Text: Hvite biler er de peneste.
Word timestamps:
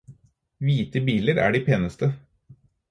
Hvite 0.67 1.03
biler 1.11 1.43
er 1.45 1.55
de 1.59 1.63
peneste. 1.69 2.13